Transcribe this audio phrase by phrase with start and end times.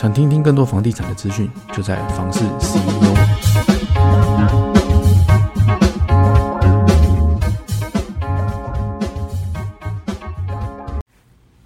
[0.00, 3.16] 想听听更多房地产的资讯，就在房市 CEO。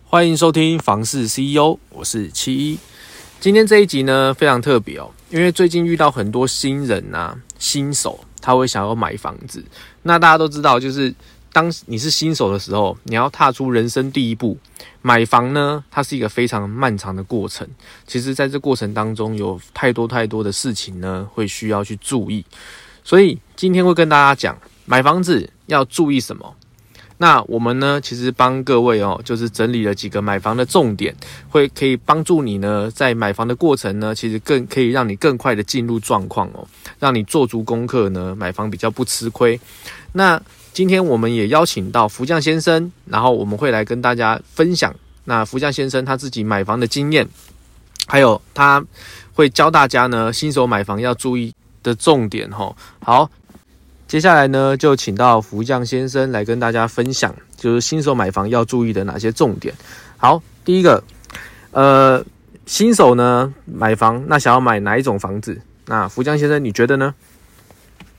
[0.06, 2.78] 欢迎收听房市 CEO，我是七一。
[3.38, 9.62] 今天这一集呢非常特别哦，因为最近遇到很多新人呐、新手，他会想要买房子。
[10.04, 11.14] 那大家都知道，就是
[11.52, 14.56] 当你是新手的时候，你要踏出人生第一步，
[15.02, 17.68] 买房呢，它是一个非常漫长的过程。
[18.06, 22.44] 其实，在这过程当中，有太多太多的事情呢，会需要去注意。
[23.04, 26.56] 所以今天会跟大家讲，买房子要注意什么。
[27.22, 31.14] 那我们呢，其实帮各位哦，就是整理了几个买房的重点，
[31.48, 36.66] 会可以帮助你呢，在买房的过程呢，其实更可以让你更快的进入状况哦，
[36.98, 39.60] 让你做足功课呢，买房比较不吃亏。
[40.14, 44.92] 那今天我们也邀请到福将先生，然后我们会来跟大家分享，
[45.26, 47.28] 那福将先生他自己买房的经验，
[48.08, 48.84] 还有他
[49.32, 52.74] 会教大家呢，新手买房要注意的重点哈。
[52.98, 53.30] 好。
[54.12, 59.74] 接下来呢，就请到福将先生来跟大家分享，就是新手买房要注意的哪些重点。
[60.18, 61.02] 好，第一个，
[61.70, 62.22] 呃，
[62.66, 65.58] 新手呢买房，那想要买哪一种房子？
[65.86, 67.14] 那福将先生，你觉得呢？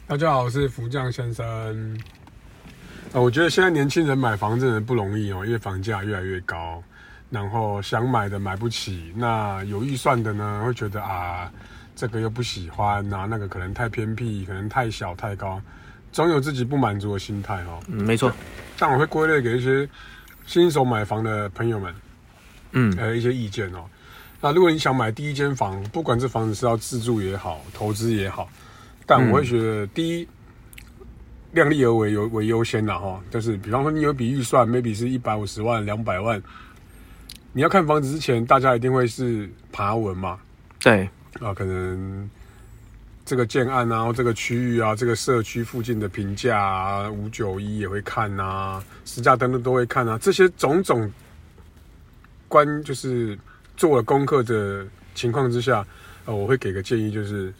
[0.08, 1.46] 大家好，我是福将先生。
[3.12, 6.82] 呃，我觉得现在年轻人买房真的不容易哦，因为房价越来越高，
[7.30, 11.52] 然后想买的买不起，那有预算的呢，会觉得啊，
[11.96, 15.62] 这个又不喜欢，啊，那个可能太偏僻，可能太小太高，
[16.14, 17.80] 总有自己不满足的心态哦。
[17.88, 18.32] 嗯，没错。
[18.80, 19.88] 但我会归类给一些
[20.46, 21.94] 新手买房的朋友们，
[22.72, 23.84] 嗯，呃，一些意见哦。
[24.40, 28.50] 那如果你想买第一间房，不管这房子是要自住也好，投资也好，
[29.06, 30.28] 但我会觉得第一，
[31.54, 33.22] 量力而为优为优先的哈。
[33.32, 36.42] 就是比方说你有笔预算，maybe 是一百五十万、两百万，
[37.54, 40.38] 你要看房子之前，大家一定会是爬文嘛，
[40.82, 41.08] 对，
[41.40, 42.30] 啊，可能
[43.34, 51.12] 这个建案啊，或这个区域啊，这个社区附近的评价啊，五九一也会看呐、实价登录都会看啊，这些种种
[52.48, 53.36] 关就是
[53.76, 54.86] 做了功课的
[55.16, 55.84] 情况之下，
[56.26, 57.52] 呃，我会给个建议，就是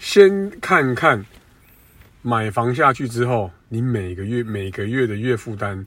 [0.00, 1.22] 先看看
[2.22, 5.86] 买房下去之后，你每个月每个月的月负担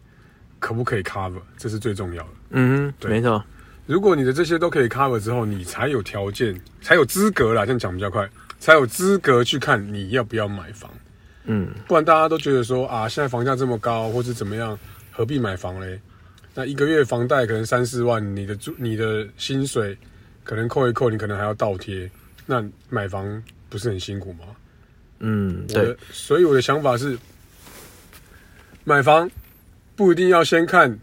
[0.59, 2.30] 可不可以 cover，这是最重要的。
[2.52, 3.44] 嗯没错，
[3.90, 8.30] 如果你的这些都可以 cover 之后，你才有条件，才有资格啦，这样讲比较快，
[8.60, 10.92] 才有资格去看你要不要买房。
[11.46, 14.78] 嗯，不然大家都觉得说啊，现在房价这么高，或是怎么样，
[15.12, 16.00] 何必买房嘞？
[16.54, 19.98] 那一个月房贷可能三四万，你的住你的薪水
[20.44, 22.08] 可能扣一扣，你可能还要倒贴，
[22.46, 24.46] 那买房不是很辛苦吗？
[25.18, 27.18] 嗯，对，，所以我的想法是，
[28.84, 29.28] 买房
[29.96, 30.96] 不一定要先看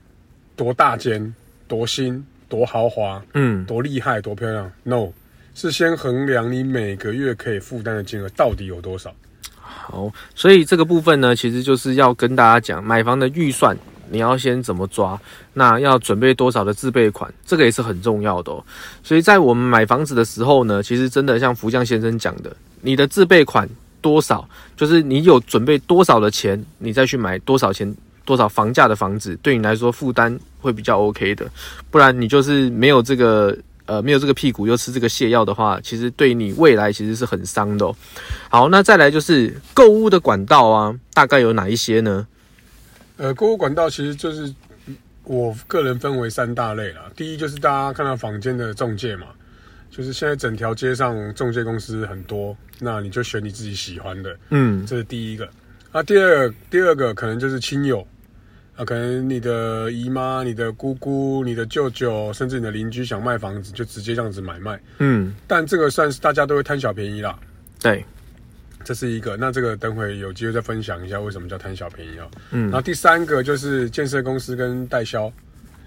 [0.55, 1.35] 多大间、
[1.67, 4.71] 多新、多豪华，嗯，多厉害、多漂亮。
[4.85, 5.09] No，
[5.55, 9.15] 是先衡量你每个月可以负担的金额到底有多少。
[9.61, 13.77] 好，所以这个部分呢，其实就是要跟大家讲，买房的预算
[14.11, 15.21] 你要先怎么抓，
[15.55, 18.65] 那要准备多少的自备款，这个也是很重要的哦。
[19.03, 23.69] 所以在我们买房子的时候呢，其实真的像福将先生讲的，你的自备款
[24.01, 27.95] 多少，就是你有准备多少的钱，你再去买多少钱。
[28.27, 31.49] 多少房价的房子对你来说负担会比较 OK 的，
[31.91, 33.57] 不然你就是没有这个
[33.87, 37.97] 呃没有这个屁股又吃这个泻药的话，其实对你未来其实是很伤的哦。
[38.51, 42.27] 好，那再来就是购物的管道啊，大概有哪一些呢？
[43.17, 44.53] 呃，购物管道其实就是
[45.23, 47.03] 我个人分为三大类啦。
[47.15, 49.29] 第一就是大家看到坊间的中介嘛，
[49.89, 55.49] 就是现在整条街上中介公司很多，那你就选你自己喜欢的，嗯这是第一个。
[55.93, 58.07] 那第二第二个可能就是亲友。
[58.77, 64.79] 啊，可能你的姨妈、你的姑姑、你的舅舅，甚至你的邻居想卖房子，就直接这样子买卖。
[64.99, 67.39] 嗯，但这个算是大家都会贪小便宜啦，
[67.81, 68.05] 对，
[68.85, 69.35] 这是一个。
[69.39, 72.27] 那这个等会有机会再分享一下为什么叫贪小便宜啊。
[72.51, 75.33] 嗯然后第三个就是建设公司跟代销，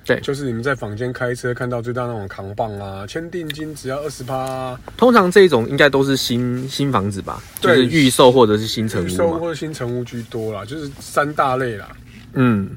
[0.04, 9.38] 对就是你们在坊间开车看到最大那种扛棒啊，签定金只要二十趴，啊通常这种应该都是新新房子吧，就对是预售或者是新成预售。
[9.38, 11.88] 或者新成屋居多啦，就是三大类啦。
[12.34, 12.70] 嗯，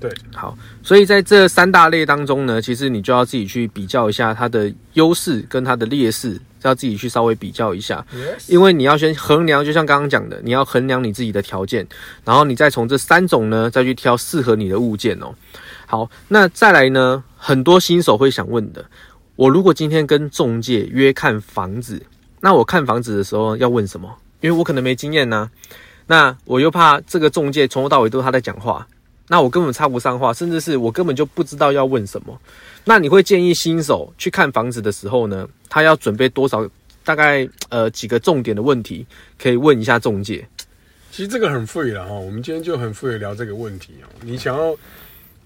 [0.00, 8.04] 对，好，所以在这三大类当中呢，其实你就要自己去比较一下它的优势跟它的劣势，要自己去稍微比较一下。
[8.48, 11.86] 因为你要先衡量，就像刚刚讲的，你要衡量你自己的条件，
[12.24, 15.34] 然后你再从这三种呢，再去挑适合你的物件哦。
[15.86, 18.84] 好，那再来呢，很多新手会想问的，
[19.36, 22.00] 我如果今天跟中介约看房子，
[22.40, 24.08] 那我看房子的时候要问什么？
[24.40, 25.50] 因为我可能没经验呐、
[26.10, 28.84] 那我又怕这个中介从头到尾都是他在讲话，
[29.28, 32.36] 那我根本插不上话，甚至是我根本就不知道要问什么。
[32.84, 36.68] 那你会建议新手去看房子的时候呢，他要准备多少？
[37.04, 39.06] 大概呃几个重点的问题
[39.40, 40.44] 可以问一下中介。
[41.12, 44.10] 其实这个很 free 了哈，我们今天就很 free 聊这个问题哦。
[44.22, 44.76] 你想要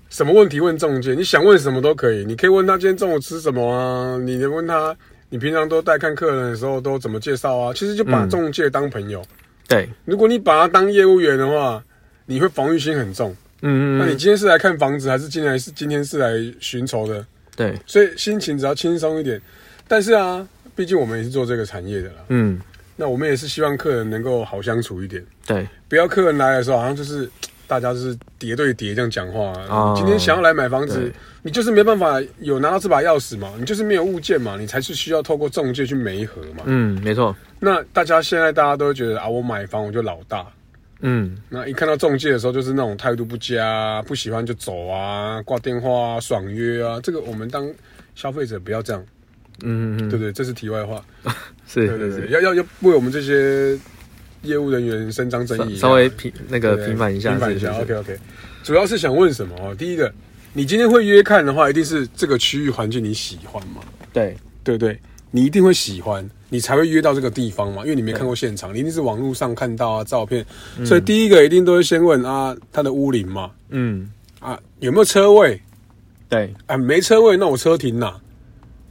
[0.08, 1.14] 什么问题问中介？
[1.14, 4.16] 你想问什么都可以，你可以问他今天中午吃什么啊？
[4.16, 4.96] 你能问他
[5.28, 7.72] 你平常都带看客人的时候都怎么介绍啊？
[7.74, 9.22] 其实就把中介当朋友。
[9.66, 11.82] 对，如果你把他当业务员的话，
[12.26, 13.34] 你会防御心很重。
[13.62, 13.98] 嗯嗯。
[13.98, 17.26] 那你今天是来看房子，还是今来是今天是来寻仇的？
[17.56, 17.74] 对。
[17.86, 19.40] 所以心情只要轻松一点。
[19.88, 20.46] 但是啊，
[20.76, 22.16] 毕竟我们也是做这个产业的啦。
[22.28, 22.60] 嗯。
[22.96, 25.24] 那我们也是希望客人能够好相处一点。
[25.46, 25.66] 对。
[25.88, 27.28] 不要客人来的时候，好像就是
[27.66, 29.52] 大家是叠对叠这样讲话。
[29.68, 29.94] 啊。
[29.96, 31.12] 今天想要来买房子，
[31.42, 33.52] 你就是没办法有拿到这把钥匙嘛？
[33.58, 34.56] 你就是没有物件嘛？
[34.58, 36.64] 你才是需要透过中介去媒合嘛？
[36.66, 37.34] 嗯，没错。
[37.60, 40.46] 那大家现在大家都觉得啊，我买房我就老大。
[41.00, 47.70] 嗯，那一看到中介的时候，就是那种态度不佳，不喜欢就走啊，挂电话啊，爽约啊，这个我们当
[48.14, 49.04] 消费者不要这样，
[49.62, 50.32] 嗯嗯对对？
[50.32, 51.04] 这是题外话，
[51.66, 53.78] 是，对对对，要要要为我们这些
[54.44, 58.18] 业务人员伸张正义，稍微平那个平反一下，平反一下，OK OK。
[58.62, 59.74] 主要是想问什么哦？
[59.74, 60.12] 第一个，
[60.52, 63.82] 你今天会约看的话，一定是这个区域环境你喜欢吗？
[64.12, 64.98] 对，对对，
[65.30, 66.28] 你一定会喜欢。
[66.50, 70.46] 你才会约到这个地方嘛，因为你没看过现场，你一定是网络上看到啊照片，
[70.84, 74.08] 所以第一个一定都会先问啊他的屋龄嘛，嗯
[74.38, 75.60] 啊有没有车位？
[76.28, 78.14] 对啊没车位，那我车停哪？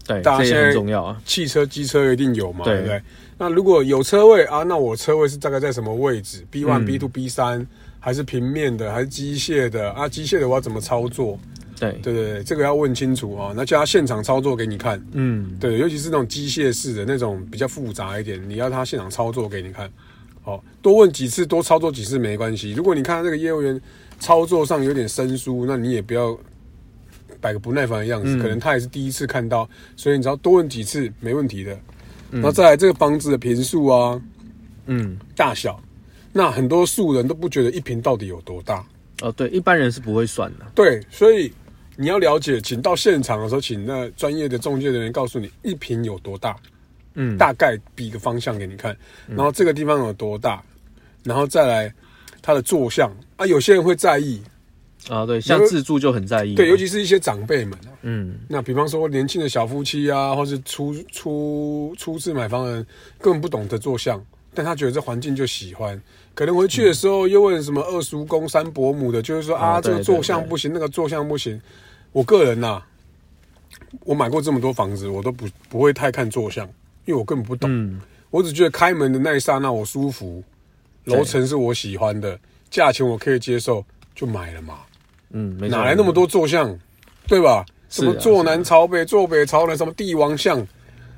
[0.06, 1.22] 对，这也很重要啊。
[1.24, 3.02] 汽车机车一定有嘛，对不对？
[3.44, 7.68] 那如果有车位啊，那我车位是大概在什么位置？B one、B two、B 三，
[8.00, 9.92] 还是平面的，还是机械的？
[9.92, 11.38] 啊，机械的我要怎么操作？
[11.78, 13.52] 对对对这个要问清楚啊！
[13.54, 19.92] 那叫他现场操作给你看，嗯，对，尤其是那种机械式的那种比较复杂一点，你要他现场操作给你看，
[20.42, 22.72] 好多问几次，多操作几次没关系。
[22.72, 23.78] 如果你看到这个业务员
[24.20, 26.38] 操作上有点生疏，那你也不要
[27.42, 31.78] 摆个不耐烦的样子，可能他也是第一次看到，所以你只要多问几次没问题的。
[32.34, 34.22] 然后再来这个房子的平数啊，
[34.88, 35.82] 嗯，大小，
[36.32, 38.86] 那很多素人都不觉得一平到底有多大。
[39.22, 41.52] 哦，对，一般人是不会算的，对，所以。
[41.96, 46.58] 你要了解，请到现场的时候，请那专业的中介人员告诉你一平有多大，
[47.14, 48.98] 嗯，大概比个方向给你看，
[49.28, 50.60] 然后这个地方有多大，
[51.24, 51.94] 然后再来
[52.42, 53.16] 它的坐向。
[53.36, 54.42] 啊，有些人会在意
[55.10, 62.86] 啊，对，像自住就很在意，对，尤其是一些长辈们，嗯，那比方说年轻的小夫妻啊，或是初初初次买房人，
[63.20, 64.24] 根本不懂得坐相，
[64.54, 66.02] 但他觉得这环境就喜欢。
[66.34, 71.62] 可能回去的时候又问什么二叔公三伯母的，就是说啊，这个坐相不行，那个坐相不行。
[72.12, 72.82] 我个人呐，
[74.06, 76.66] 我买过这么多房子，我都不不会太看坐相，
[77.06, 78.00] 因为我根本不懂。
[78.30, 80.44] 我只觉得开门的那一刹那我舒服，
[81.04, 82.40] 楼层是我喜欢的，
[82.72, 83.86] 价钱我可以接受，
[84.16, 84.80] 就买了嘛。
[85.34, 86.74] 嗯，哪来那么多坐像，
[87.28, 87.66] 对吧？
[87.90, 90.66] 什么坐南朝北、坐北朝南，什么帝王像，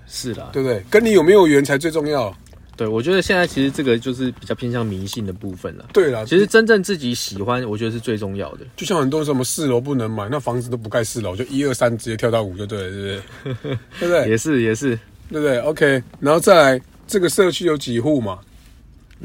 [0.08, 0.84] 是的，对不对？
[0.90, 2.36] 跟你有没有缘才最重要。
[2.78, 5.86] 对，我觉得现在其实这个就是比较偏向迷信的部分了。
[5.94, 8.66] 对了，其实真正自己喜欢，我觉得是最重要的。
[8.76, 13.78] 就像很多什么四楼不能买，那房子都不盖四楼，就一二三直接跳到五就对了，对不对？
[14.00, 14.30] 对不对？
[14.30, 14.90] 也是也是，
[15.32, 18.40] 对不对？OK，然后再来这个社区有几户嘛？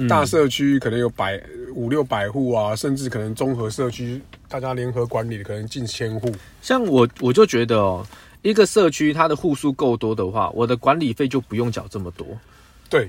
[0.08, 1.42] 大社区可能有百
[1.74, 4.20] 五六百户啊，甚至可能综合社区
[4.50, 6.30] 大家联合管理的可能近千户。
[6.60, 8.04] 像我我就觉得哦，
[8.42, 12.26] 一个社区它的户数够多的话，我的管理费就不用缴这么多。
[12.88, 13.08] 对。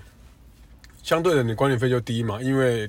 [1.02, 2.88] 相对的，你管理费就低嘛，因为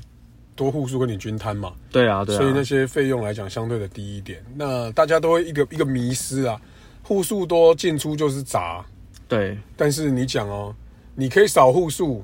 [0.54, 1.72] 多户数跟你均摊嘛。
[1.90, 2.38] 对啊，对啊。
[2.38, 4.44] 所以那些费用来讲，相对的低一点。
[4.54, 6.60] 那大家都会一个一个迷失啊，
[7.02, 8.84] 户数多进出就是杂。
[9.26, 9.56] 对。
[9.78, 10.76] 但是你讲哦，
[11.14, 12.22] 你可以少户数，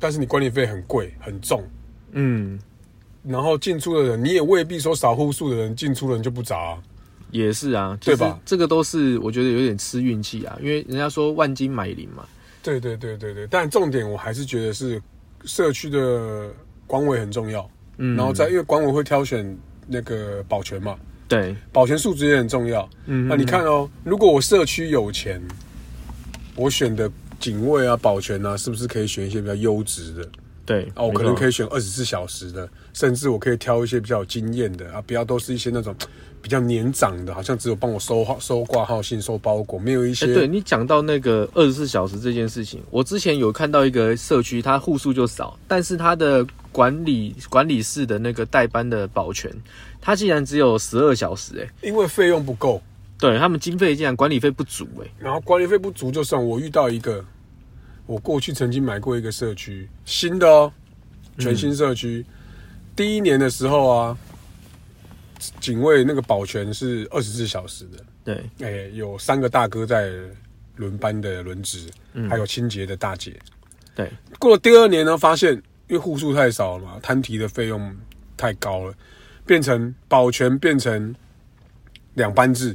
[0.00, 1.62] 但是你管理费很贵很重。
[2.12, 2.58] 嗯。
[3.26, 6.76] 然后进出的人，你也未必说少户数的人进出人就不杂。
[7.30, 8.38] 也是啊，对吧？
[8.44, 12.24] 这个都是我觉得有点吃运气啊，因为人家说万金买零嘛。
[12.62, 15.02] 对对对对对，但重点我还是觉得是
[15.44, 16.48] 社区的
[16.86, 25.42] 管委很重要，嗯，然后在因为管委会挑选那个保全嘛，对，保全素质也很重要，嗯，那你看哦，如果我社区有钱，
[26.54, 30.28] 我选的警卫啊、保全啊，是不是可以选一些比较优质的？
[30.66, 35.94] 对，啊，我可能可以选二十四小时的，甚至我可以挑一些比较有经验的啊，不要都是一些那种。
[36.44, 40.26] 比较年长的，好像只有帮我收号、收挂号信、收包裹，没有一些。
[40.26, 49.50] 对你讲到那个二十四小时这件事情，我之前有看到一个社区，它户数就少，但是它的管理管理室的那个代班的保全，
[50.02, 52.82] 它竟然只有十二小时，哎，因为费用不够，
[53.18, 57.24] 对他们经费竟然管理费不足，哎，然后管理费不足就算，我遇到一个，
[58.06, 60.72] 我过去曾经买过一个社区，新的哦，
[61.38, 62.24] 全新社区，
[62.94, 64.18] 第一年的时候啊。
[65.60, 70.10] 警卫那个保全是二十四小时的，对，哎、有三个大哥在
[70.76, 71.86] 轮班的轮值，
[72.30, 73.38] 还有清洁的大姐。
[73.94, 77.94] 对，过了第二年呢，发现因为户数太少了嘛，摊提的费用
[78.38, 78.94] 太高了，
[79.44, 81.14] 变成保全变成
[82.14, 82.74] 两班制。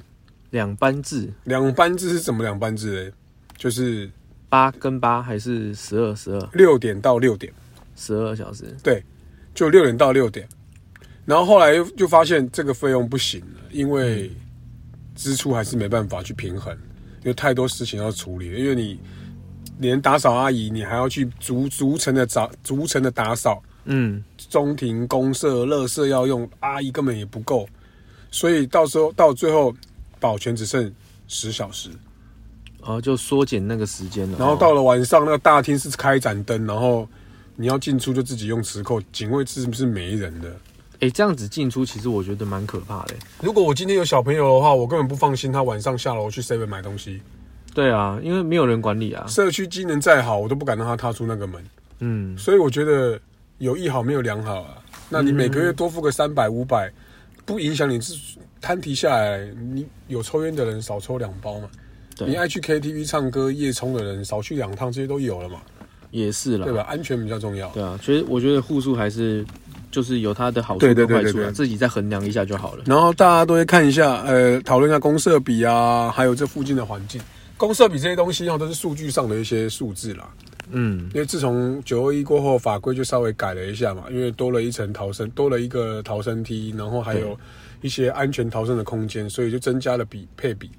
[0.52, 3.14] 两班制，两班制是怎么两班制嘞？
[3.58, 4.08] 就是
[4.50, 7.54] 八跟八还是十二十二六点到六点，
[7.96, 8.76] 十二小时？
[8.84, 9.04] 对，
[9.54, 10.48] 就六点到六点。
[11.26, 14.32] 然后后来又就发现这个费用不行了，因为
[15.16, 16.74] 支出还是没办法去平衡，
[17.20, 18.58] 因为太多事情要处理了。
[18.58, 19.00] 因为你
[19.78, 27.70] 连打扫阿姨，你还要去逐逐层的找逐层的打扫，嗯，中庭、公社、垃圾要用，阿姨根本也不够，
[28.32, 29.72] 所以到时候到最后
[30.20, 30.92] 保全只剩
[31.28, 31.92] 十小时。
[32.82, 34.38] 然后就缩减那个时间了。
[34.38, 37.08] 然后到哦了晚上，那个大厅是开一盏灯，然后
[37.56, 40.56] 你要进出就自己用磁扣，警卫是不是没人的？
[41.02, 43.16] 哎，这样子进出，其实我觉得蛮可怕的。
[43.42, 47.22] 如果我今天有小朋友的话，我根本不放心他晚上下楼去 seven 买东西。
[47.74, 49.26] 对啊，因为没有人管理啊。
[49.28, 51.64] 社区机能再好，我都不敢让他踏出那个门。
[52.00, 53.18] 嗯，所以我觉得
[53.60, 54.78] 有一好没有两好啊。
[55.08, 56.92] 那你每个月多付个三百五百，
[57.46, 58.14] 不影响你自
[58.60, 61.70] 摊提下来，你有抽烟的人少抽两包嘛。
[62.20, 65.62] 对你爱去 KTV 唱歌夜冲的人少去两趟，这些都有了嘛，
[66.12, 66.82] 也是啦，对吧？
[66.90, 67.70] 安全比较重要。
[67.70, 69.46] 对啊，其实我觉得户数还是
[69.90, 72.84] 就是有它的好处对对跟坏处自己再衡量一下就好了。
[72.86, 77.22] 然后大家都会看一下，呃，讨论一下公社比啊，还有这附近的环境。
[77.58, 80.30] 公社比这些东西哦，都是数据上的一些数字啦。
[80.72, 87.38] 嗯，因为自从九二一过后，法规就稍微改了一下嘛，因为多了一层逃生，多了一个逃生梯，然后还有
[87.82, 90.70] 一些安全逃生的空间，所以就增加了比配比。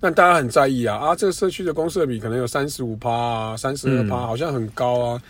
[0.00, 5.22] 那大家很在意啊啊，这个社区的公社比可能有三十五趴啊，三十二趴，好像很高啊。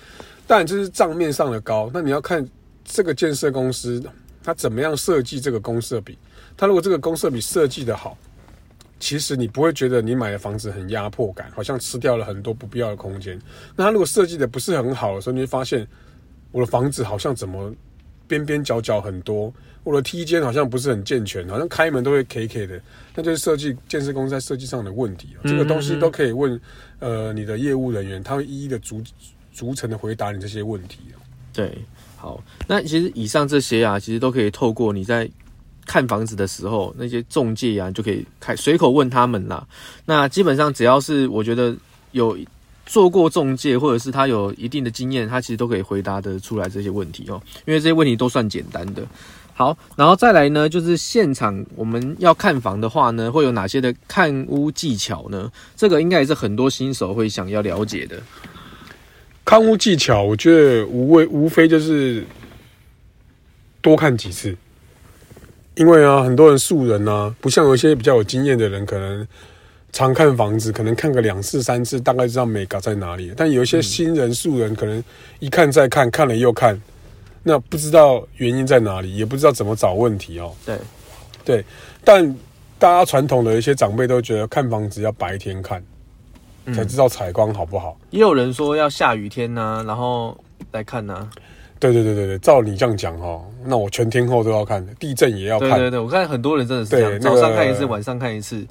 [0.47, 2.47] 但这是账面上的高，那你要看
[2.85, 4.03] 这个建设公司
[4.43, 6.19] 它怎么样设计这个公社比。
[6.57, 8.17] 它如果这个公社比设计的好，
[8.99, 13.41] 其实你不会觉得你买的房子很压迫感，好像吃掉了很多不必要的空间。
[13.77, 15.87] 那它如果设计的不是很好的时候，你会发现
[16.51, 17.73] 我的房子好像怎么
[18.27, 19.53] 边边角角很多，
[19.85, 22.81] 我的梯间好像不是很健全，好像开门都会 K K 的，
[23.15, 25.41] 那就是设计建设公司在设计上的问题、啊。
[25.45, 26.61] 这个东西都可以问
[26.99, 29.03] 呃你的业务人员，他会一一的逐
[29.53, 31.17] 逐层的回答你这些问题、啊。
[31.55, 31.77] 对，
[32.17, 35.29] 好，那其实以上这些啊，其实都可以透过你在
[35.87, 39.67] 看房子的时候，那些中介啊，就可以开随口问他们啦。
[40.05, 41.75] 那基本上只要是我觉得
[42.13, 42.37] 有
[42.85, 49.03] 做过中介，或者是他有一定的经验，他其实都可以回答得出来这些问题哦，因为这些问题都算简单的。
[49.59, 55.51] 好，然后再来呢，就是现场我们要看房的话呢，会有哪些的看屋技巧呢？
[55.75, 58.17] 这个应该也是很多新手会想要了解的。
[59.45, 62.25] 看屋技巧，我觉得无非无非就是
[63.81, 64.57] 多看几次，
[65.75, 69.27] 因为啊，很多人素人啊，不像有一些比较有经验的人，可能
[69.91, 73.33] 常看房子，可能看个两次三次，大概知道美格在哪里。
[73.37, 75.03] 但有一些新人素人，可能
[75.41, 76.81] 一看再看，看了又看，
[77.49, 80.53] 那不知道原因在哪里，也不知道怎么找问题哦。
[80.67, 80.79] 对，
[81.43, 81.65] 对，
[82.05, 82.23] 但
[82.79, 85.83] 大家传统的一些长辈都觉得看房子要白天看，
[86.75, 87.97] 才知道采光好不好。
[88.11, 90.37] 也有人说要下雨天呐、然后
[90.73, 91.27] 来看呐、
[91.79, 95.71] 对对对对对，照你这样讲哦，那我全天候都要看，地震也要看。
[95.71, 98.63] 对对对，我看很多人真的是这样，早上看一次，晚上看一次，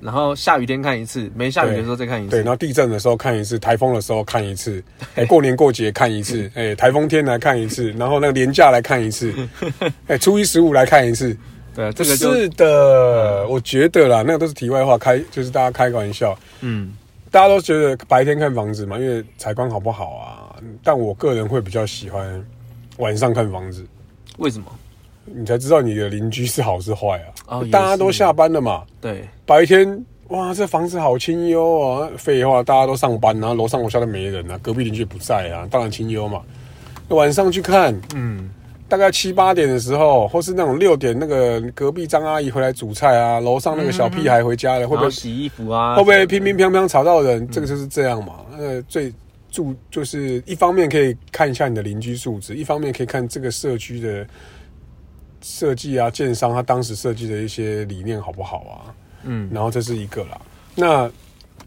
[0.00, 2.48] 然后下雨天看一次，没下雨的时候再看一次对，然。
[2.48, 4.82] 后地震的时候看一次，台风的时候看一次，
[5.14, 9.32] 哎，过年过节看一次， 哎，台风天来看一次，然后那个年假来看一次，
[10.08, 11.36] 哎，初一十五来看一次。
[11.72, 16.92] 对啊，这个是的，我觉得啦，那个都是题外话，开就是大家开个玩笑，嗯，
[17.30, 20.56] 大家都觉得白天看房子嘛，因为采光好不好啊？
[20.82, 22.44] 但我个人会比较喜欢
[22.96, 23.86] 晚上看房子，
[24.38, 24.66] 为什么？
[25.34, 27.26] 你才知道你的邻居是好是坏啊。
[27.46, 32.08] 哦大家都下班了嘛，对，白天哇，这房子好清幽啊！
[32.16, 36.40] 废话，大家都上班，然后楼上楼下都没人啊，隔壁邻居也不在啊，当然清幽嘛。
[37.08, 38.48] 晚上去看，嗯，
[38.88, 47.48] 大概七八点的时候，或是那种六点，那个隔壁张阿姨回来煮菜啊，楼上那个小屁孩回家了，会不会洗衣服啊，会不会乒乒乓乓吵到人？
[47.48, 48.34] 这个就是这样嘛。
[48.56, 49.12] 呃，最
[49.50, 54.24] 住就是一方面可以看一下你的邻居素质，一方面可以看这个社区的
[55.42, 58.94] 设计啊，建商他当时设计的一些理念好不好啊？
[59.24, 60.40] 嗯，然后这是一个啦。
[60.74, 61.10] 那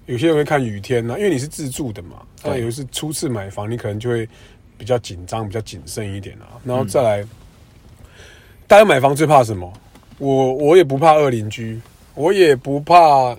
[0.06, 2.22] 有些人会看雨天呢、因为你是自住的嘛。
[2.44, 4.28] 那有的是初次买房，你可能就会
[4.78, 6.60] 比较紧张、比较谨慎一点啊。
[6.64, 7.28] 然后再来，
[8.68, 9.72] 大家买房最怕什么？
[10.20, 11.82] 我我也不怕恶邻居，
[12.16, 13.36] 我也不怕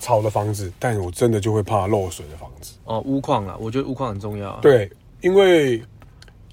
[0.00, 2.74] 吵的房子，但我真的就会怕漏水的房子。
[2.84, 5.82] 哦，屋况啊，我觉得屋况很重要啊。，对，因为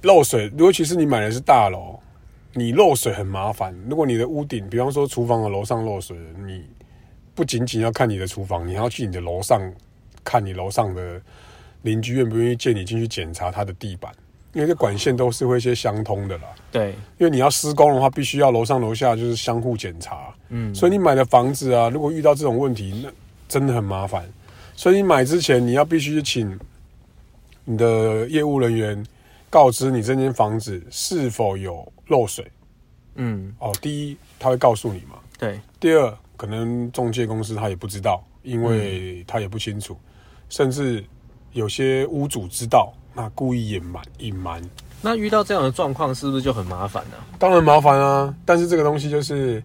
[0.02, 2.00] 漏水，尤其是你买的是大楼，
[2.58, 3.76] 你漏水很麻烦。
[3.90, 6.64] 如果你的屋顶，比方说厨房的楼上漏水，你
[7.36, 9.62] 不仅仅要看你的厨房，你还要去你的楼上
[10.24, 11.22] 看你楼上的
[11.82, 14.10] 邻居愿不愿意借你进去检查他的地板，
[14.54, 16.44] 因为这管线都是会一些相通的啦。
[16.72, 20.34] 对，因为你要施工的话，必须要楼上楼下就是相互检查。
[20.48, 23.12] 嗯，所以你买的房子啊，如果遇到这种问题，那
[23.50, 24.24] 真的很麻烦。
[24.78, 26.58] 所以你买之前，你要必须请
[27.66, 29.06] 你的业务人员
[29.50, 32.46] 告知你这间房子是否有漏水。
[33.16, 35.16] 嗯，哦，第一他会告诉你嘛。
[35.38, 39.98] 对，第二，可能中介公司他也不知道，因为他也不清楚，
[40.50, 41.04] 甚至
[41.54, 44.62] 有些屋主知道，那故意隐瞒隐瞒。
[45.02, 49.62] 那遇到这样的状况，是不是就很麻烦呢、当然麻烦啊，但是这个东西就是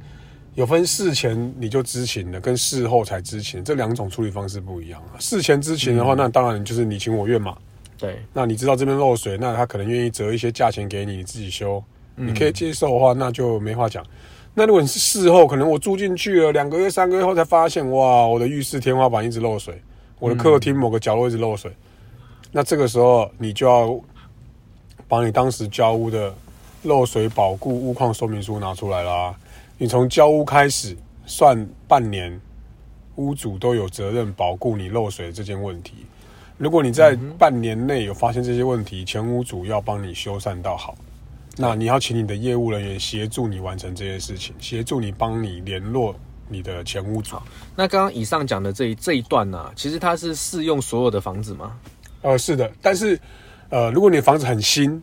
[0.55, 5.19] 有分事前你就知情的，跟事后才知情，这两种处理方式不一样啊。
[5.19, 7.57] 事前知情的话，那当然就是你情我愿嘛。
[7.97, 11.83] 对，那你知道这边漏水，那他可能愿意折一些价钱给你，你自己修，
[12.27, 14.05] 你可以接受的话，那就没话讲。
[14.53, 19.81] 那如果你是事后，可能我住进去了两个月、三个月后才发现，哇，我的浴室天花板一直漏水，
[20.19, 21.73] 我的客厅某个角落一直漏水，
[22.51, 23.99] 那这个时候你就要
[25.07, 26.35] 把你当时交屋的
[26.83, 29.35] 漏水保固屋况说明书拿出来啦。
[29.79, 30.97] 你从交屋开始
[31.27, 32.39] 算半年，
[33.17, 35.95] 屋主都有责任保固你漏水这件问题。
[36.59, 40.95] 如果你在半年内有发现这些问题，前屋主要帮你修缮到好。
[41.61, 46.15] 那你要请你的业务人员协助你完成这件事情，协助你帮你联络
[46.49, 47.37] 你的前屋主。
[47.77, 51.73] 那刚刚以上讲的这一这一段呢、其实它是适用所有的房子吗？
[52.23, 53.21] 呃，是的，但是
[53.69, 55.03] 呃，如果你的房子很新，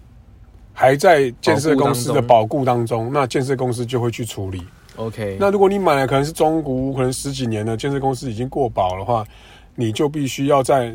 [0.74, 4.64] 还在建设公司的保固当中，那建设公司就会去处理。
[4.96, 9.26] OK，那如果你买的可能是中古屋，可能十几年的建设公司已经过保的话，
[9.76, 10.92] 你就必须要在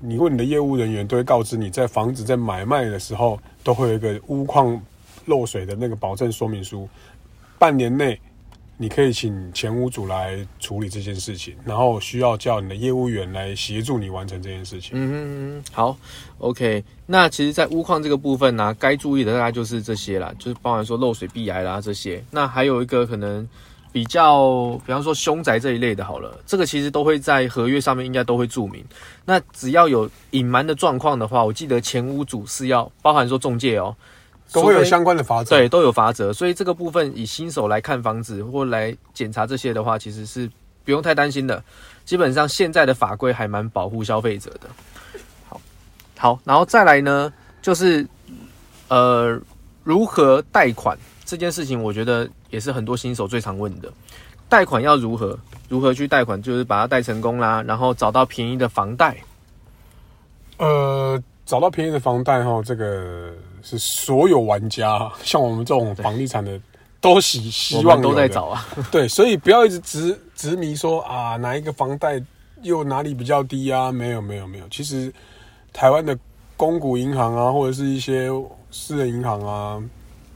[0.00, 4.80] 你问你的业务人员都会告知你在房子在买卖的时候都会有一个屋况
[5.26, 6.88] 漏水的那个保证说明书，
[7.58, 8.20] 半年内
[8.76, 14.90] 你可以请前屋主来处理这件事情，然后需要叫你的业务员来协助你完成这件事情。
[14.94, 15.14] 嗯哼
[15.58, 15.96] 嗯，好
[16.38, 16.82] ，OK。
[17.06, 22.22] 那其实，在屋况这个部分呢、该注意的大概就是这些啦，就是包含说漏水、避癌啦这些。
[22.30, 23.48] 那还有一个可能
[23.92, 28.84] 比较，比方说凶宅这一类的，好了，这个其实都会在合约上面应该都会注明。
[29.24, 33.94] 那只要有隐瞒的状况的话，我记得前屋主是要包含说中介哦，
[34.52, 35.56] 都会有相关的法则。
[35.56, 40.50] 对，都有法则，所以这个部分以新手来看房子或来检查这些的话，其实是
[40.84, 41.62] 不用太担心的。
[42.04, 44.68] 基本上现在的法规还蛮保护消费者的。
[45.48, 45.60] 好，
[46.16, 48.06] 好，然后再来呢，就是
[48.88, 49.40] 呃，
[49.82, 53.90] 如何贷款这件事情，我觉得也是很多新手最常问的。
[54.48, 55.36] 贷款要如何？
[55.68, 56.40] 如何去贷款？
[56.40, 59.16] 就是把它贷成功啦，然后找到便宜的房贷。
[60.58, 63.32] 呃，找到便宜的房贷哈，这个
[63.64, 66.60] 是所有玩家， 像我们这种房地产的，
[67.00, 68.44] 都希希望都在找。
[68.44, 68.64] 啊。
[68.92, 72.22] 对，所以不要一直执执迷说啊，哪一个房贷
[72.62, 73.90] 又哪里比较低啊？
[73.90, 75.12] 没有没有没有，其实
[75.72, 76.16] 台湾的
[76.56, 78.28] 公股银行啊，或者是一些
[78.70, 79.82] 私人银行啊，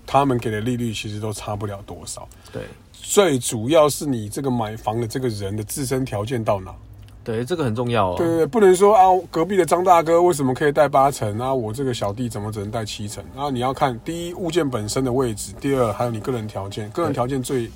[0.07, 2.29] 他们给的利率其实都差不了多少。
[2.51, 2.63] 对
[2.93, 6.75] 最主要是你这个买房的这个人的自身条件到哪？
[7.29, 8.15] 对，这个很重要哦。
[8.17, 11.53] 对对对，不能说啊，隔壁的张大哥为什么可以贷八成啊？
[11.53, 13.23] 我这个小弟怎么只能贷七成？
[13.35, 17.71] 然后你要看第一物件本身的位置，第二还有你个人条件，个人条件最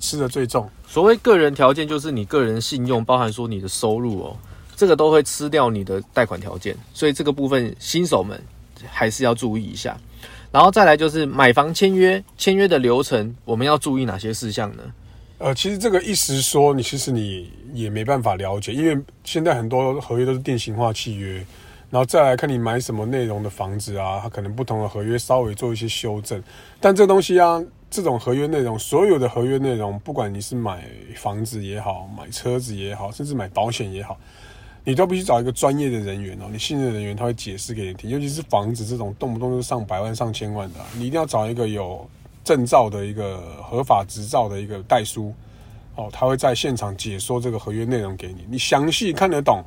[0.00, 0.68] 吃的最重。
[0.88, 4.36] 所谓个人条件，就是你个人信用，包含说你的收入哦，
[4.74, 8.42] 这个都会吃掉你的贷款条件，所以这个部分新手们
[8.88, 9.96] 还是要注意一下。
[10.50, 14.82] 然后再来就是买房签约，签约的流程我们要注意哪些事项呢？
[15.38, 21.34] 呃，其实这个一时说你，其实你也没办法了解，因为现在很多合约都是定型化契约，
[21.90, 26.42] 然后再来看你买什么内容的房子啊，它可能不同的合约稍微做一些修正，
[26.80, 30.82] 但这东西啊，这种合约内容，所有的合约内容，不管你是买
[31.16, 34.18] 房子也好，买车子也好，甚至买保险也好，
[34.84, 42.08] 你都必须找一个专业的人员哦，你信任的人员他会解释给你听，尤其是房子这种动不动就上百万、上千万的、你一定要找一个有
[42.46, 45.34] 证照的一个合法执照的一个代书
[45.96, 49.64] 哦，他会在现场解说这个合约内容给你，你详细看得懂，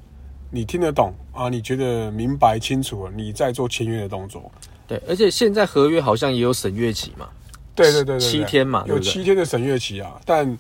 [0.50, 4.50] 你听得懂啊，你觉得明白清楚了，你再做签约的动作。
[4.88, 7.28] 对，而且现在合约好像也有审阅期嘛，
[7.76, 10.58] 对对对对对七天嘛，有七天的审阅期啊，但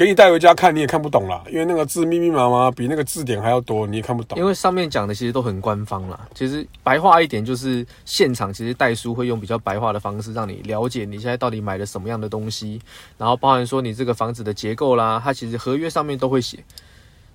[0.00, 4.38] 给你带回家看你也看不懂啦，因为那个字密密麻麻，比那个字典还要多，你也看不懂。
[4.38, 6.26] 因为上面讲的其实都很官方啦。
[6.34, 12.80] 其实白话一点，就是现场其实代书会用比较白话的方式，让你了解你现在到底买了什么样的东西，
[13.18, 16.64] 然后包含说你这个房子的结构啦，它其实合约上面都会写。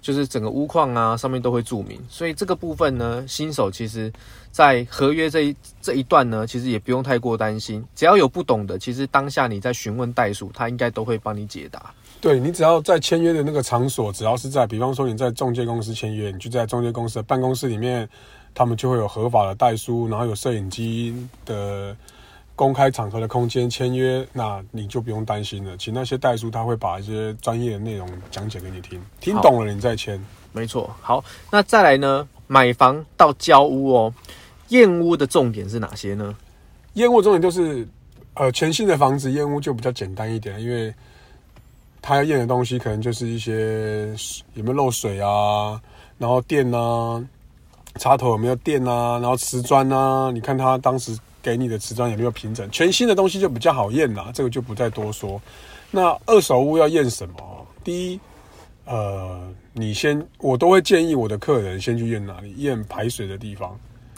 [0.02, 4.12] 就是整个屋况啊上面都会注明，所以这个部分呢，新手其实
[4.52, 11.92] 在合约这一这一段呢，其实也不用太过担心，只要有不懂的，其实当下你在询问代数，他应该都会帮你解答。
[12.22, 18.08] 对你只要在签约的那个场所，只要是在，比方说你在中介公司签约，你就在中介公司的办公室里面，
[18.54, 21.96] 他们就会有合法的代书，然后有摄影机的
[22.56, 25.78] 公开场合的空间签约，那你就不用担心了。
[25.78, 30.20] 请那些代书他会把一些专业的内容讲解给你听，听懂了你再签。
[30.52, 32.28] 没错，好，那再来呢？
[32.48, 34.14] 买房到交屋哦，
[34.70, 36.36] 验屋的重点是哪些呢？
[36.94, 37.88] 验屋重点就是，
[38.36, 40.94] 呃，全新的房子验屋就比较简单一点，因为
[42.08, 44.16] 他要验的东西可能就是一些
[44.54, 45.82] 有没有漏水啊，
[46.20, 47.20] 然后电啊，
[47.96, 55.42] 插头有没有电啊，然后瓷砖啊，你看他当时给你的瓷砖有没有平整，全新的东西就比较好验啦，这个就不再多说。
[55.90, 57.68] 那二手屋要验什么？
[57.84, 58.20] 第一，
[58.86, 59.42] 呃，
[59.74, 62.54] 你先我都会建议我的客人先去验哪里？
[62.58, 63.76] 验排水的地方，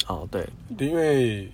[0.08, 0.46] 哦，对，
[0.78, 1.50] 因为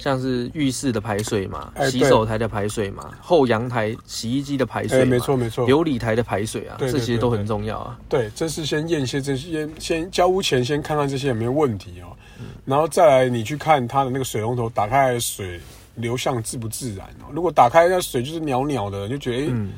[0.00, 7.98] 像是浴室的排水嘛，哎洗手台的排水嘛，后阳台洗衣机的排水哎，嘛，没错没错，琉璃台的排水啊，对对这些都很重要啊。
[8.08, 12.16] 对，这是先验一些这些，先交屋前先看看这些有没有问题哦，
[12.64, 15.60] 然后再来你去看它的那个水龙头打开来的水
[15.96, 17.30] 流向自不自然哦。
[17.32, 19.72] 如果打开那水就是袅袅的，就觉得诶嗯，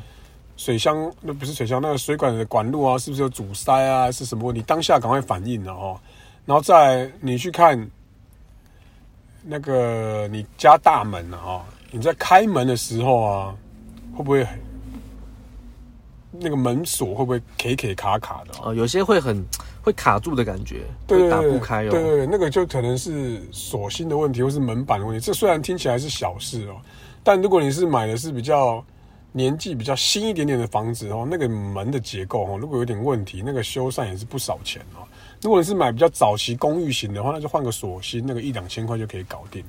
[0.56, 4.12] 水箱那不是水箱，那个水管的管路啊，是不是有阻塞啊？
[4.12, 4.62] 是什么问题？
[4.62, 5.98] 当下赶快反应了哦。
[6.44, 7.78] 然后再来你去看
[9.42, 13.54] 那个你家大门啊、哦，你在开门的时候啊，
[14.16, 14.46] 会不会
[16.30, 18.70] 那个门锁会不会 K K 卡卡的、哦？
[18.70, 19.44] 哦，有些会很
[19.82, 21.90] 会卡住的感觉，会对对对打不开哦。
[21.90, 25.24] 对对对，那个就可能是锁芯的问题，或是门板的问题。
[25.24, 26.76] 这虽然听起来是小事哦，
[27.24, 28.82] 但如果你是买的是比较
[29.32, 35.02] 年纪比较新一点点的房子哦，那个门的结构哦，如果有点问题，那个修缮也是不少钱哦。
[35.42, 39.60] 如果你是买比较早期公寓型的话，那就换个锁芯，那个一两千块就可以搞定。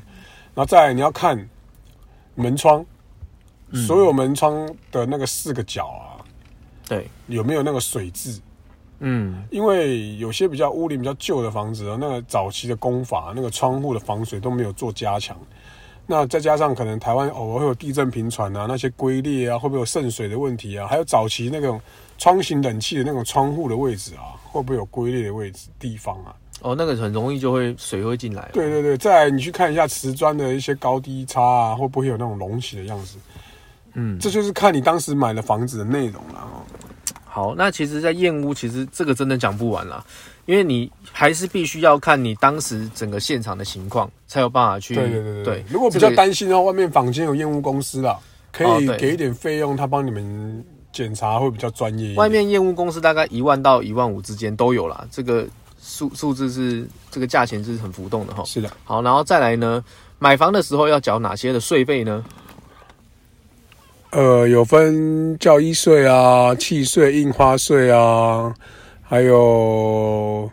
[0.54, 1.38] 然后再来你要看
[2.36, 2.86] 门窗，
[3.72, 6.22] 嗯所有门窗的那个四个角啊，
[6.88, 8.40] 对，有没有那个水渍？
[9.00, 15.36] 嗯，因为有些比较屋龄比较旧的房子哦，那个早期的工法，那个窗户的防水都没有做加强。
[16.06, 20.86] 那再加上可能台湾偶尔会有地震频传啊，那些龟裂啊，会不会有渗水的问题啊？
[20.88, 21.82] 还有早期那种
[22.24, 26.34] 窗型冷气的那种窗户的位置啊，会不会有龟裂的位置地方啊？
[26.62, 28.50] 哦，那个很容易就会水会进来。
[28.54, 33.18] 对对对，再来你去看一下瓷砖的一些高低差啊，会不会有那种隆起的样子？
[33.96, 36.64] 嗯，这就是看你当时买的房子的内容了哦。
[37.26, 40.02] 好，那其实，在燕屋，其实这个真的讲不完啦，
[40.46, 48.18] 因为你还是必须要看你当时整个现场的情况，才有办法去对对对对如果比较担心的话，外面坊间有燕屋公司啦，
[48.50, 52.14] 可以给一点费用，他帮你们检查会比较专业。
[52.16, 55.46] 外面验屋公司大概一万到一万五之间都有啦，这个
[55.82, 58.44] 数数字是这个价钱是很浮动的哈。
[58.46, 59.84] 是的，好，然后再来呢，
[60.20, 62.24] 买房的时候要缴哪些的税费呢？
[64.12, 68.54] 呃，有分教衣税啊、契税、印花税啊，
[69.02, 70.48] 还有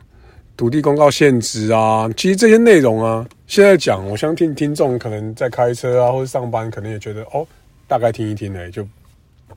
[0.57, 2.09] 土地公告限值啊。
[2.17, 7.47] 其实这些内容啊，现在讲，我相信听众可能在开车啊或者上班，可能也觉得哦，
[7.87, 8.83] 大概听一听呢，就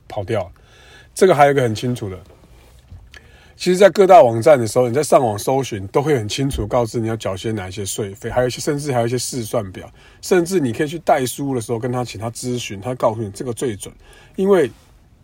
[0.06, 0.50] 跑掉了。
[1.14, 2.18] 这个还有一个很清楚的，
[3.56, 9.88] 其实，在各大网站的时候，你在上网搜寻，都会很清楚告知你要缴些哪一些税费，还有一些甚至还有一些试算表，
[10.20, 13.94] 甚至你可以去代书的时候跟他请他咨询，他告诉你这个最准，
[14.34, 14.68] 因为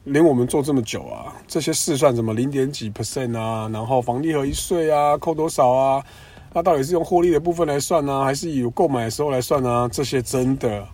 [0.05, 6.05] 连我们做这么久啊，这些试算什么零点几 percent 啊，然后房地合一税啊，扣多少啊，
[6.55, 10.87] 那到底是用获利的部分来算呢、还是以购买的时候来算呢、这些真的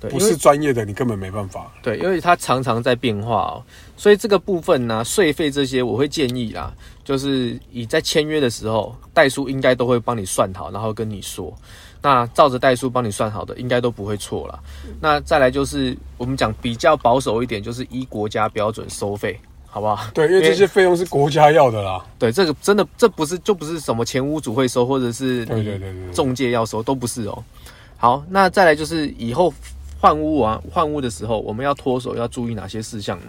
[0.00, 1.70] 对，不是专业的，你根本没办法。
[1.82, 3.62] 对，因为它常常在变化哦，
[3.98, 6.72] 所以这个部分呢，税费这些我会建议啦，
[7.04, 11.54] 就是你在签约的时候，代书应该都会帮你算好，然后跟你说，
[12.00, 14.58] 那照着代书帮你算好的，应该都不会错了。
[15.00, 20.10] 那再来就是我们讲比较保守一点，就是依国家标准收费，好不好？
[20.14, 22.02] 对，因为这些费用是国家要的啦。
[22.18, 27.44] 对，这个真的这不是就不是什么前屋主会收，或者是对你对对对对中介要收，都不是哦。
[27.98, 29.52] 好，那再来就是以后
[30.00, 33.26] 换屋啊，换屋的时候我们要脱手要注意哪些事项呢？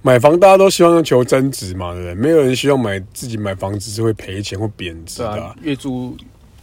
[0.00, 2.14] 买房大家都希望求增值嘛，对不对？
[2.14, 6.16] 没有人希望买自己买房子是会赔钱或贬值的啊、对啊，越租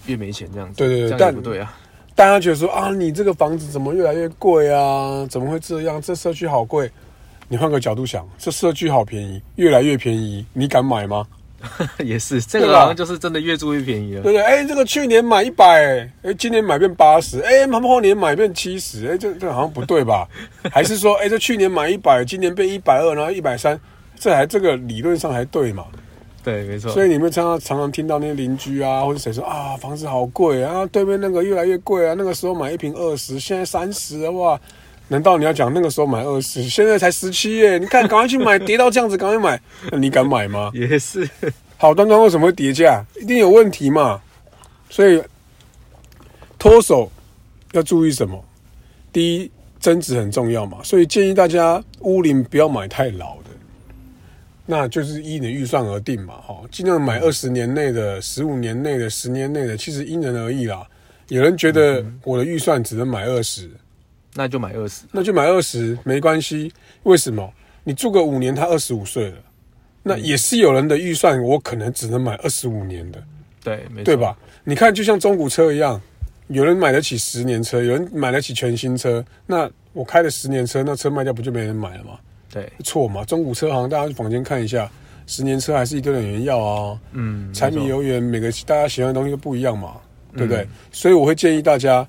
[0.08, 1.78] 越没钱这样子，对对对但不对啊。
[2.15, 5.26] 大家觉得说啊，你这个房子怎么越来越贵啊？
[5.28, 6.02] 怎么会这样？
[6.02, 6.91] 这社区好贵。
[7.48, 11.28] 你换个角度想，这社区好便宜，越来越便宜，你敢买吗？
[12.04, 14.21] 也是，这个好像就是真的越住越便宜了。
[14.21, 14.41] 对不对？
[14.41, 20.28] 哎，这个去年买一百，哎，今年买变八十，哎，后年买变七十，哎，这这好像不对吧？
[20.71, 23.80] 还是说，哎，这去年买一百，今年变一百二，然后一百三，
[24.19, 25.86] 这还这个理论上还对嘛？
[26.43, 26.91] 对，没错。
[26.91, 34.60] 所以你们常常常常听到那些邻居啊，或者谁说啊，房子好贵啊，对面那个越来越贵啊，那个时候买一平二十，现在三十哇！
[35.12, 37.78] 难道你要讲那个时候买二十，现在才十七耶？
[37.78, 40.71] 你看，赶快去买，跌到这样子，赶快买， 那你敢买吗？
[40.74, 41.30] 也是。
[41.76, 43.04] 好端端为什么会跌价？
[43.19, 44.21] 一定有问题嘛。
[44.89, 45.21] 所以
[46.58, 47.12] 脱手
[47.74, 48.41] 要注意什么？
[49.12, 53.50] 第一，增值很重要嘛，所以建议大家屋龄不要买太老的，
[54.65, 56.36] 那就是依你的预算而定嘛。
[56.36, 60.88] 哈，尽量买二十年内的、十五年内的、十年内的，其实因人而异啦。
[61.28, 63.69] 有人觉得我的预算只能买二十。
[64.34, 66.72] 那就买二十，那就买二十，没关系。
[67.04, 67.52] 为什么？
[67.84, 69.38] 你住个五年，他二十五岁了，
[70.04, 73.24] 那也是有人的预算，我可能只能买二十五年的，
[73.63, 74.38] 对，对吧？
[74.63, 76.00] 你看，就像中古车一样，
[76.48, 82.20] 有人买得起十年车，有人买得起全新车，那我开了十年车，那车卖掉不就没人买了吗？
[82.52, 83.26] 对，错嘛？
[83.26, 84.89] 中古车行，大家去房间看一下，
[85.26, 89.96] 十年车还是一堆人要啊，嗯，柴米油盐，每个大家喜欢的东西都不一样嘛，
[90.38, 90.67] 对不对？
[90.91, 92.08] 所以我会建议大家。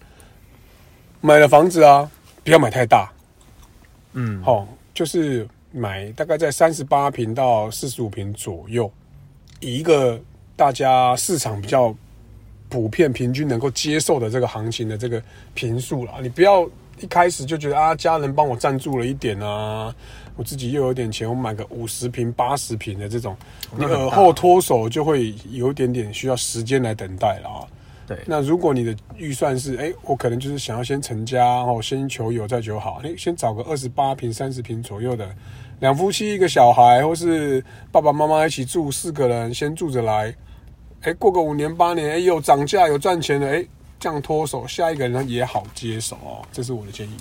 [1.25, 2.11] 买了房子啊，
[2.43, 3.09] 不要买太大，
[4.15, 8.91] 嗯，好，就是买大概在三十八平到四十五平左右，
[9.61, 10.21] 以一个
[10.57, 11.95] 大家市场比较
[12.69, 15.23] 普遍、平均能够接受的这个行情的这个
[15.55, 16.15] 平数了。
[16.21, 19.95] 你不要一开始就觉得啊，家人帮我赞助了一点啊，
[20.35, 23.37] 我自己又有点钱，我买个五十平、八十平的这种，
[23.77, 27.63] 你耳后脱手就会有一点点需要时间来等待了啊。
[28.27, 35.29] 那如果你的预算是，哎，我可能就是想要先成家，然后先求有再求好，哎，先找个二十八平、三十平左右的，
[35.81, 40.35] 两夫妻一个小孩，或是爸爸妈妈一起住，四个人先住着来，
[41.03, 43.65] 哎，过个五年八年，哎，有涨价有赚钱的，哎，
[43.99, 47.13] 这样脱手，下一个人也好接手哦，这是我的建议。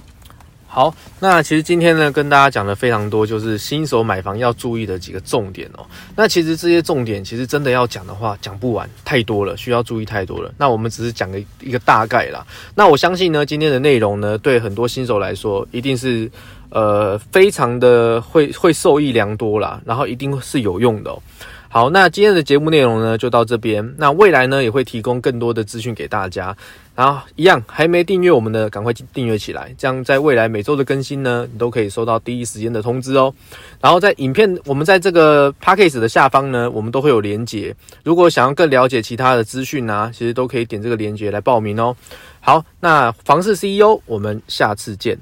[0.74, 5.86] 好，那其实今天呢，跟大家讲的非常多，就是新手买房要注意的几个重点哦。
[6.16, 10.50] 那其实这些重点，其实真的要讲的话，讲不完，太多了，需要注意太多了。
[10.58, 12.48] 那我们只是讲个一个大概啦。
[12.74, 16.32] 那我相信呢，今天的内容呢，对很多新手来说，一定是
[16.70, 21.14] 呃非常的会会受益良多啦，然后一定是有用的。
[21.74, 23.96] 好，那今天的节目内容呢，就到这边。
[23.98, 26.54] 那未来呢，也会提供更多的资讯给大家。
[26.98, 33.34] 然后一样，还没订阅我们的，赶快订阅起来，这样在未来每周的更新呢，你都可以收到第一时间的通知哦。
[33.80, 37.74] 然后在影片，我们在这个 p a c k a g e 的下方呢，我们都会有连结。
[38.04, 41.96] 如果想要更了解其他的资讯啊，其实都可以点这个连结来报名哦。
[42.42, 45.18] 好，那房市 CEO，我们下次见。